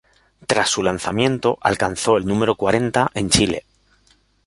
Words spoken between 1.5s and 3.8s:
alcanzó el número "cuarenta" en Chile.